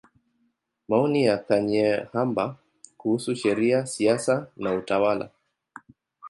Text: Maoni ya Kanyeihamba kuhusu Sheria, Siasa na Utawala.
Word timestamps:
Maoni 0.87 1.25
ya 1.25 1.37
Kanyeihamba 1.37 2.55
kuhusu 2.97 3.35
Sheria, 3.35 3.85
Siasa 3.85 4.47
na 4.57 4.73
Utawala. 4.75 5.29